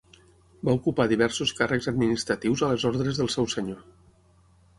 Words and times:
Va 0.69 0.73
ocupar 0.77 1.05
diversos 1.11 1.53
càrrecs 1.59 1.89
administratius 1.93 2.65
a 2.65 2.71
les 2.73 2.87
ordes 2.93 3.21
del 3.21 3.31
seu 3.37 3.51
senyor. 3.57 3.87